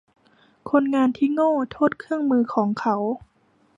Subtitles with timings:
[0.71, 2.95] คนงานที่โง่โทษเครื่องมือของเขา